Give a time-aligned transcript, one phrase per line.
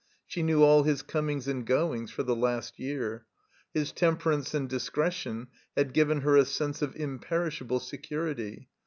[0.25, 3.27] She knew all his comings and goings for the last year.
[3.71, 5.45] His temperance and discretion
[5.77, 8.67] had given her a sense of imperishable security.